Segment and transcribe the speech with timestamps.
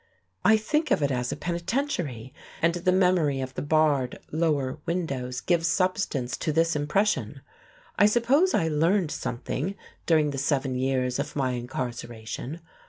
[0.43, 5.41] I think of it as a penitentiary, and the memory of the barred lower windows
[5.41, 7.41] gives substance to this impression.
[7.99, 9.75] I suppose I learned something
[10.07, 12.61] during the seven years of my incarceration.